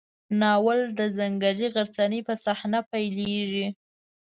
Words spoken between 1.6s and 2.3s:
غرڅنۍ